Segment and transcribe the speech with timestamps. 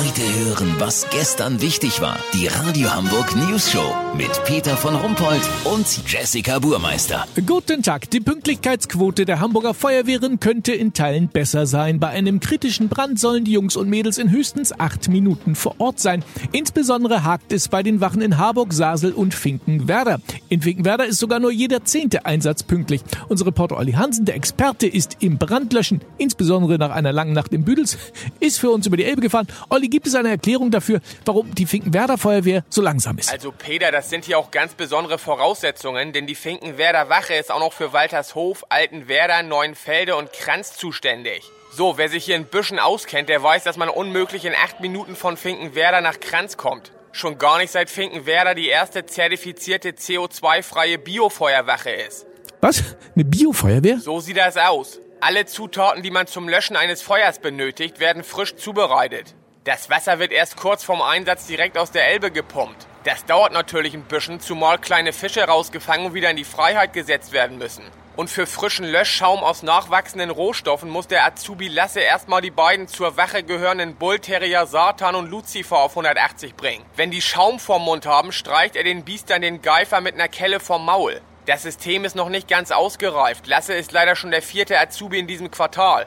[0.00, 2.16] Heute hören, was gestern wichtig war.
[2.32, 7.26] Die Radio Hamburg News Show mit Peter von Rumpold und Jessica Burmeister.
[7.46, 8.08] Guten Tag.
[8.10, 12.00] Die Pünktlichkeitsquote der Hamburger Feuerwehren könnte in Teilen besser sein.
[12.00, 16.00] Bei einem kritischen Brand sollen die Jungs und Mädels in höchstens acht Minuten vor Ort
[16.00, 16.24] sein.
[16.52, 20.22] Insbesondere hakt es bei den Wachen in Harburg, Sasel und Finkenwerder.
[20.48, 23.02] In Finkenwerder ist sogar nur jeder zehnte Einsatz pünktlich.
[23.28, 27.64] Unser Reporter Olli Hansen, der Experte, ist im Brandlöschen, insbesondere nach einer langen Nacht im
[27.64, 27.98] Büdels,
[28.40, 29.46] ist für uns über die Elbe gefahren.
[29.68, 33.30] Olli, gibt es eine Erklärung dafür, warum die Finkenwerder Feuerwehr so langsam ist?
[33.30, 37.60] Also Peter, das sind hier auch ganz besondere Voraussetzungen, denn die Finkenwerder Wache ist auch
[37.60, 41.42] noch für Waltershof, Altenwerder, Neuenfelde und Kranz zuständig.
[41.72, 45.14] So, wer sich hier in Büschen auskennt, der weiß, dass man unmöglich in acht Minuten
[45.14, 46.92] von Finkenwerder nach Kranz kommt.
[47.12, 52.26] Schon gar nicht seit Finkenwerder die erste zertifizierte CO2-freie Biofeuerwache ist.
[52.60, 52.82] Was?
[53.14, 53.98] Eine Biofeuerwehr?
[53.98, 54.98] So sieht das aus.
[55.20, 59.34] Alle Zutaten, die man zum Löschen eines Feuers benötigt, werden frisch zubereitet.
[59.64, 62.86] Das Wasser wird erst kurz vorm Einsatz direkt aus der Elbe gepumpt.
[63.04, 67.32] Das dauert natürlich ein bisschen, zumal kleine Fische rausgefangen und wieder in die Freiheit gesetzt
[67.32, 67.84] werden müssen.
[68.16, 73.18] Und für frischen Löschschaum aus nachwachsenden Rohstoffen muss der Azubi Lasse erstmal die beiden zur
[73.18, 76.86] Wache gehörenden Bullterrier Satan und Lucifer auf 180 bringen.
[76.96, 80.60] Wenn die Schaum vorm Mund haben, streicht er den Biestern den Geifer mit einer Kelle
[80.60, 81.20] vom Maul.
[81.44, 83.46] Das System ist noch nicht ganz ausgereift.
[83.46, 86.06] Lasse ist leider schon der vierte Azubi in diesem Quartal.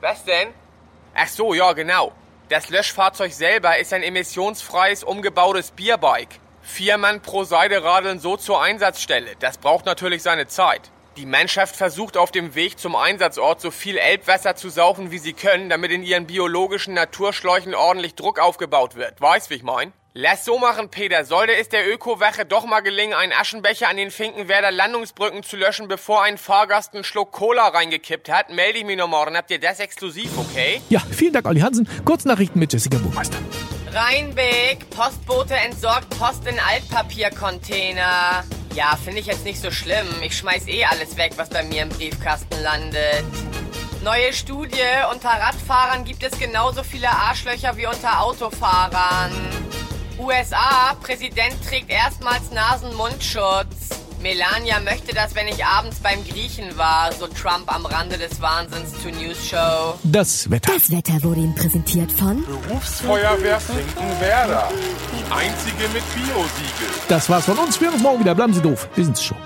[0.00, 0.48] Was denn?
[1.14, 2.12] Ach so, ja, genau.
[2.48, 6.38] Das Löschfahrzeug selber ist ein emissionsfreies, umgebautes Bierbike.
[6.62, 9.32] Vier Mann pro Seite radeln so zur Einsatzstelle.
[9.40, 10.92] Das braucht natürlich seine Zeit.
[11.16, 15.32] Die Mannschaft versucht auf dem Weg zum Einsatzort so viel Elbwasser zu saufen, wie sie
[15.32, 19.20] können, damit in ihren biologischen Naturschläuchen ordentlich Druck aufgebaut wird.
[19.20, 19.92] Weißt, wie ich mein?
[20.18, 21.26] Lass so machen, Peter.
[21.26, 25.88] Sollte es der Ökowache doch mal gelingen, einen Aschenbecher an den Finkenwerder Landungsbrücken zu löschen,
[25.88, 29.36] bevor ein Fahrgast einen Schluck Cola reingekippt hat, melde ich mich noch morgen.
[29.36, 30.80] Habt ihr das exklusiv, okay?
[30.88, 31.86] Ja, vielen Dank, Olli Hansen.
[32.06, 33.36] Kurznachrichten mit Jessica Buchmeister.
[33.92, 38.42] Rheinbeck, Postbote entsorgt Post in Altpapiercontainer.
[38.74, 40.06] Ja, finde ich jetzt nicht so schlimm.
[40.22, 43.26] Ich schmeiß eh alles weg, was bei mir im Briefkasten landet.
[44.02, 44.80] Neue Studie,
[45.12, 49.65] unter Radfahrern gibt es genauso viele Arschlöcher wie unter Autofahrern.
[50.18, 53.90] USA, Präsident trägt erstmals Nasen-Mundschutz.
[54.22, 58.92] Melania möchte das, wenn ich abends beim Griechen war, so Trump am Rande des Wahnsinns
[59.02, 59.98] zur News Show.
[60.04, 60.72] Das Wetter.
[60.72, 64.68] Das Wetter wurde Ihnen präsentiert von Berufsfeuerwehr Finkenwerder.
[65.30, 66.88] Einzige mit Biosiegel.
[67.08, 67.78] Das war's von uns.
[67.78, 68.34] Wir hören uns morgen wieder.
[68.34, 68.88] Bleiben Sie doof.
[68.94, 69.36] Wir sind's schon.